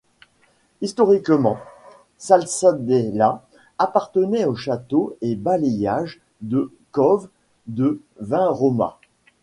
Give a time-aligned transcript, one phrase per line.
[0.81, 1.59] Historiquement,
[2.17, 3.43] Salsadella
[3.77, 7.29] appartenait au château et bailliage de Coves
[7.67, 8.97] de Vinromà.